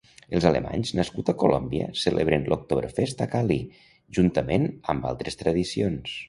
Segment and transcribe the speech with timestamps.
[0.35, 3.59] Els alemanys nascuts a Colòmbia celebren l'Oktoberfest a Cali
[4.19, 6.19] juntament amb altres tradicions.